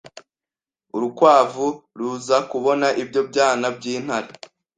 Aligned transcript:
Urukwavu 0.95 1.67
ruza 1.99 2.37
kubona 2.51 2.87
ibyo 3.03 3.21
byana 3.29 3.67
by'intare 3.77 4.29